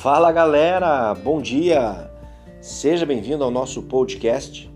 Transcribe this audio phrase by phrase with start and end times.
[0.00, 2.10] Fala galera, bom dia!
[2.58, 4.72] Seja bem-vindo ao nosso podcast,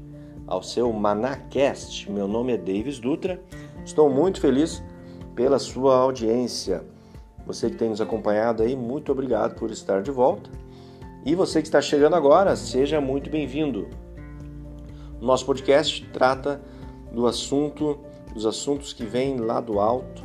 [0.46, 2.12] ao seu Manacast.
[2.12, 3.40] Meu nome é Davis Dutra,
[3.86, 4.84] estou muito feliz
[5.34, 6.84] pela sua audiência.
[7.46, 10.50] Você que tem nos acompanhado aí, muito obrigado por estar de volta.
[11.24, 13.88] E você que está chegando agora, seja muito bem-vindo.
[15.22, 16.60] Nosso podcast trata
[17.10, 17.98] do assunto,
[18.34, 20.22] dos assuntos que vêm lá do alto,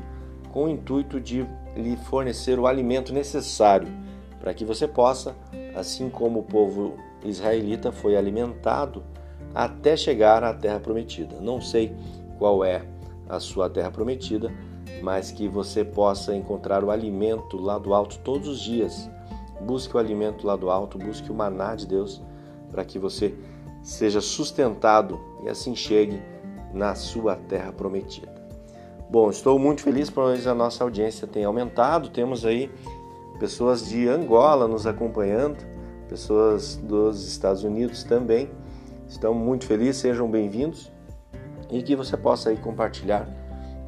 [0.52, 1.48] com o intuito de
[1.78, 3.88] lhe fornecer o alimento necessário
[4.40, 5.36] para que você possa,
[5.76, 9.04] assim como o povo israelita foi alimentado
[9.54, 11.38] até chegar à terra prometida.
[11.42, 11.96] Não sei
[12.38, 12.86] qual é
[13.28, 14.52] a sua terra prometida,
[15.02, 19.10] mas que você possa encontrar o alimento lá do alto todos os dias.
[19.62, 22.22] Busque o alimento lá do alto, busque o maná de Deus
[22.72, 23.36] para que você
[23.84, 26.22] seja sustentado e assim chegue
[26.74, 28.40] na sua terra prometida.
[29.10, 32.10] Bom, estou muito feliz pois a nossa audiência tem aumentado.
[32.10, 32.70] Temos aí
[33.40, 35.66] pessoas de Angola nos acompanhando,
[36.10, 38.50] pessoas dos Estados Unidos também.
[39.08, 40.92] Estão muito felizes, sejam bem-vindos
[41.72, 43.28] e que você possa aí compartilhar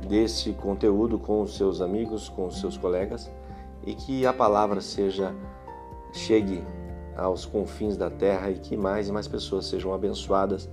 [0.07, 3.29] desse conteúdo com os seus amigos, com os seus colegas
[3.85, 5.35] e que a palavra seja
[6.13, 6.63] chegue
[7.15, 10.69] aos confins da terra e que mais e mais pessoas sejam abençoadas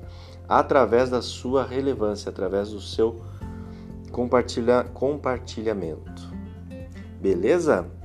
[0.49, 3.21] através da sua relevância, através do seu
[4.13, 6.33] compartilha, compartilhamento.
[7.21, 7.98] Beleza?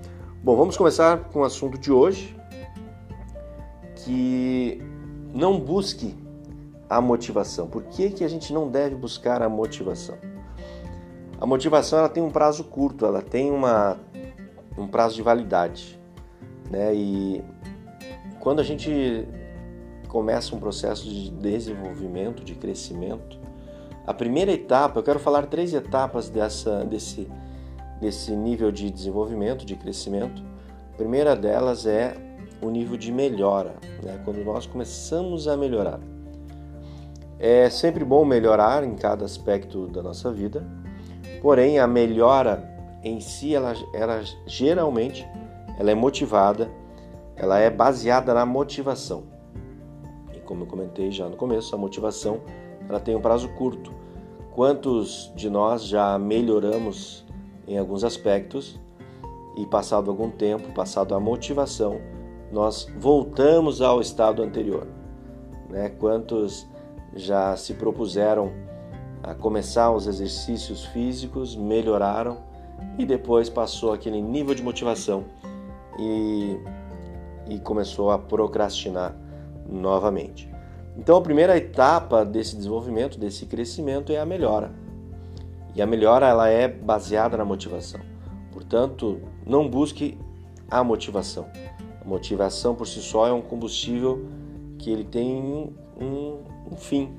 [0.44, 2.36] Bom, vamos começar com o assunto de hoje,
[3.95, 4.77] que
[5.33, 6.13] não busque
[6.89, 7.66] a motivação.
[7.66, 10.17] Por que, que a gente não deve buscar a motivação?
[11.39, 13.97] A motivação ela tem um prazo curto, ela tem uma,
[14.77, 15.97] um prazo de validade.
[16.69, 16.94] Né?
[16.94, 17.44] E
[18.41, 19.25] quando a gente
[20.09, 23.39] começa um processo de desenvolvimento, de crescimento,
[24.05, 27.31] a primeira etapa, eu quero falar três etapas dessa, desse,
[28.04, 30.44] desse nível de desenvolvimento, de crescimento.
[30.94, 32.14] A primeira delas é
[32.62, 34.20] o nível de melhora, né?
[34.26, 36.02] quando nós começamos a melhorar.
[37.39, 40.67] É sempre bom melhorar em cada aspecto da nossa vida,
[41.42, 42.70] porém a melhora
[43.02, 45.26] em si, ela, ela geralmente
[45.80, 46.70] ela é motivada,
[47.38, 49.23] ela é baseada na motivação.
[50.33, 52.42] E como eu comentei já no começo, a motivação
[52.88, 53.94] ela tem um prazo curto.
[54.52, 57.23] Quantos de nós já melhoramos
[57.68, 58.80] em alguns aspectos
[59.58, 62.00] e passado algum tempo, passado a motivação,
[62.52, 64.88] nós voltamos ao estado anterior?
[65.70, 65.90] Né?
[65.90, 66.68] Quantos
[67.16, 68.52] já se propuseram
[69.22, 72.38] a começar os exercícios físicos, melhoraram
[72.98, 75.26] e depois passou aquele nível de motivação
[75.98, 76.60] e,
[77.48, 79.16] e começou a procrastinar
[79.68, 80.52] novamente.
[80.98, 84.72] Então, a primeira etapa desse desenvolvimento, desse crescimento, é a melhora.
[85.76, 88.00] E a melhora ela é baseada na motivação.
[88.52, 90.17] Portanto, não busque
[90.70, 91.48] a motivação.
[92.02, 94.26] A motivação por si só é um combustível
[94.78, 95.42] que ele tem
[96.00, 96.39] um,
[96.72, 97.12] um fim.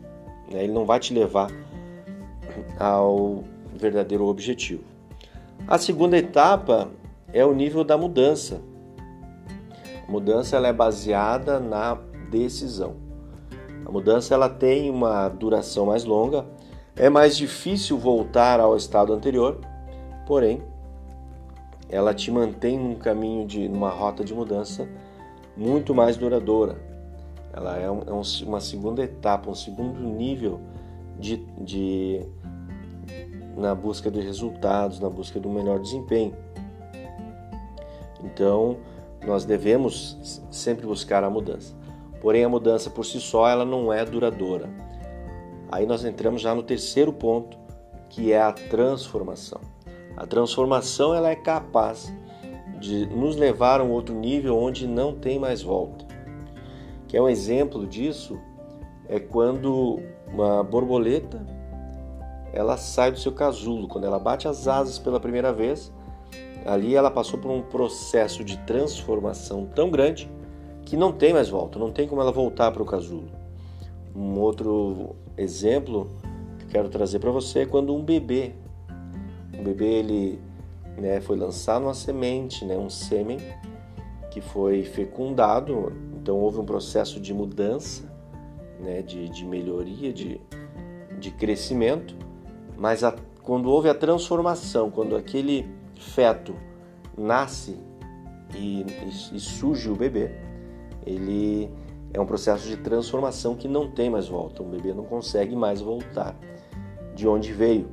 [0.50, 0.64] Né?
[0.64, 1.50] Ele não vai te levar
[2.78, 3.44] ao
[3.74, 4.84] verdadeiro objetivo.
[5.66, 6.90] A segunda etapa
[7.32, 8.60] é o nível da mudança.
[10.06, 11.98] A mudança ela é baseada na
[12.30, 12.96] decisão.
[13.86, 16.44] A mudança ela tem uma duração mais longa,
[16.96, 19.60] é mais difícil voltar ao estado anterior,
[20.26, 20.62] porém
[21.88, 24.88] ela te mantém num caminho de numa rota de mudança
[25.56, 26.76] muito mais duradoura.
[27.52, 30.60] Ela é, um, é um, uma segunda etapa, um segundo nível
[31.18, 32.26] de, de
[33.56, 36.34] na busca de resultados, na busca do melhor desempenho.
[38.24, 38.78] Então,
[39.24, 41.74] nós devemos sempre buscar a mudança.
[42.20, 44.68] Porém, a mudança por si só ela não é duradoura.
[45.70, 47.58] Aí nós entramos já no terceiro ponto,
[48.08, 49.60] que é a transformação.
[50.16, 52.12] A transformação ela é capaz
[52.80, 56.04] de nos levar a um outro nível onde não tem mais volta.
[57.08, 58.38] Que é um exemplo disso
[59.08, 60.00] é quando
[60.32, 61.44] uma borboleta
[62.52, 65.92] ela sai do seu casulo, quando ela bate as asas pela primeira vez,
[66.64, 70.30] ali ela passou por um processo de transformação tão grande
[70.84, 73.28] que não tem mais volta, não tem como ela voltar para o casulo.
[74.14, 76.10] Um outro exemplo
[76.58, 78.52] que quero trazer para você é quando um bebê,
[79.58, 80.40] um bebê ele
[80.96, 83.38] né, foi lançado uma semente, né, um sêmen
[84.30, 88.04] que foi fecundado, então houve um processo de mudança,
[88.80, 90.40] né, de, de melhoria, de,
[91.18, 92.14] de crescimento,
[92.76, 96.54] mas a, quando houve a transformação, quando aquele feto
[97.16, 97.76] nasce
[98.54, 100.30] e, e, e surge o bebê,
[101.06, 101.70] ele
[102.14, 104.62] é um processo de transformação que não tem mais volta.
[104.62, 106.34] O bebê não consegue mais voltar
[107.12, 107.88] de onde veio.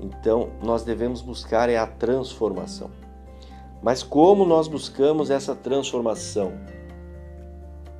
[0.00, 2.90] Então, nós devemos buscar é a transformação.
[3.82, 6.54] Mas como nós buscamos essa transformação?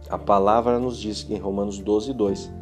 [0.08, 2.52] A palavra nos diz em Romanos 12, 2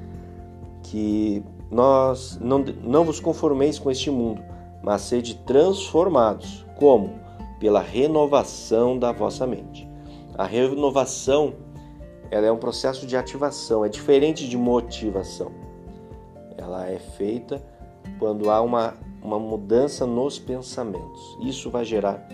[0.83, 4.43] que nós não, não vos conformeis com este mundo,
[4.83, 6.67] mas sede transformados.
[6.77, 7.15] Como?
[7.61, 9.89] Pela renovação da vossa mente.
[10.37, 11.55] A renovação
[12.31, 15.51] ela é um processo de ativação, é diferente de motivação.
[16.57, 17.63] Ela é feita
[18.19, 21.39] quando há uma, uma mudança nos pensamentos.
[21.41, 22.27] Isso vai gerar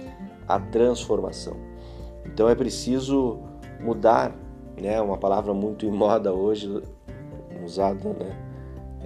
[0.48, 1.56] a transformação.
[2.26, 3.38] Então é preciso
[3.80, 4.34] mudar,
[4.80, 5.00] né?
[5.00, 6.82] Uma palavra muito em moda hoje,
[7.64, 8.36] usada, né?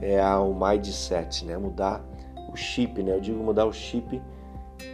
[0.01, 1.59] É o mindset, né?
[1.59, 2.05] Mudar
[2.53, 3.15] o chip, né?
[3.15, 4.23] Eu digo mudar o chip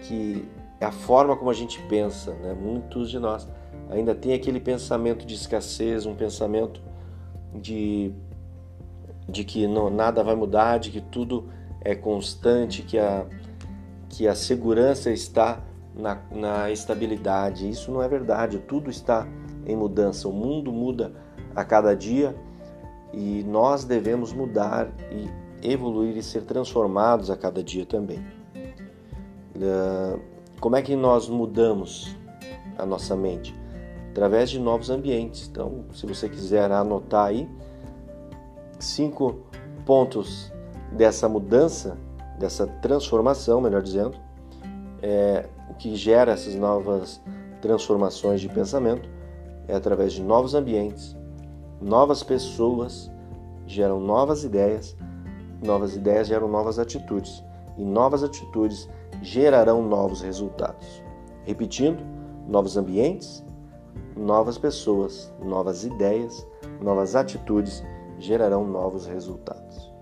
[0.02, 0.48] que
[0.80, 2.54] é a forma como a gente pensa, né?
[2.54, 3.48] Muitos de nós
[3.90, 6.80] ainda tem aquele pensamento de escassez, um pensamento
[7.54, 8.12] de
[9.26, 11.48] de que não, nada vai mudar, de que tudo
[11.80, 13.26] é constante, que a
[14.08, 15.60] que a segurança está
[15.94, 17.68] na, na estabilidade.
[17.68, 18.58] Isso não é verdade.
[18.58, 19.26] Tudo está
[19.66, 20.28] em mudança.
[20.28, 21.12] O mundo muda
[21.54, 22.36] a cada dia
[23.12, 25.28] e nós devemos mudar e
[25.66, 28.24] evoluir e ser transformados a cada dia também.
[29.60, 30.18] Ah,
[30.60, 32.16] como é que nós mudamos
[32.78, 33.54] a nossa mente?
[34.14, 35.48] Através de novos ambientes.
[35.50, 37.50] Então, se você quiser anotar aí
[38.78, 39.40] cinco
[39.84, 40.52] pontos
[40.92, 41.98] dessa mudança,
[42.38, 44.16] dessa transformação, melhor dizendo,
[45.02, 47.20] é, o que gera essas novas
[47.60, 49.08] transformações de pensamento
[49.66, 51.16] é através de novos ambientes,
[51.82, 53.10] novas pessoas
[53.66, 54.96] geram novas ideias,
[55.60, 57.42] novas ideias geram novas atitudes
[57.76, 58.88] e novas atitudes
[59.22, 61.02] gerarão novos resultados.
[61.42, 62.00] Repetindo,
[62.46, 63.44] novos ambientes,
[64.16, 66.46] novas pessoas, novas ideias,
[66.80, 67.82] novas atitudes
[68.18, 69.92] gerarão novos resultados.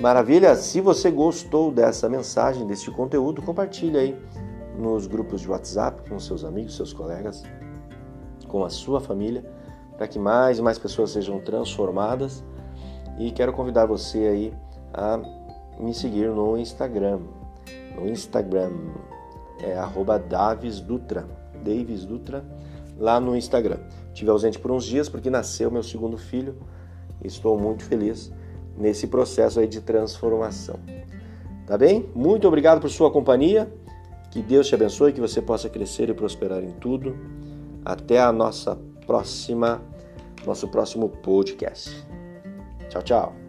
[0.00, 0.54] Maravilha!
[0.56, 4.18] Se você gostou dessa mensagem, deste conteúdo, compartilhe aí
[4.78, 7.42] nos grupos de WhatsApp com seus amigos, seus colegas,
[8.48, 9.44] com a sua família
[9.96, 12.42] para que mais e mais pessoas sejam transformadas.
[13.18, 14.54] E quero convidar você aí
[14.92, 15.20] a
[15.78, 17.20] me seguir no Instagram.
[17.94, 18.72] No Instagram
[19.60, 19.76] é
[20.28, 21.26] @davisdutra,
[21.62, 22.44] Davis Dutra,
[22.98, 23.78] lá no Instagram.
[24.12, 26.56] Tive ausente por uns dias porque nasceu meu segundo filho.
[27.22, 28.32] Estou muito feliz
[28.76, 30.78] nesse processo aí de transformação.
[31.66, 32.08] Tá bem?
[32.14, 33.72] Muito obrigado por sua companhia.
[34.30, 37.16] Que Deus te abençoe, que você possa crescer e prosperar em tudo.
[37.84, 38.76] Até a nossa
[39.06, 39.80] próxima
[40.46, 42.04] nosso próximo podcast.
[42.88, 43.41] Tchau, tchau.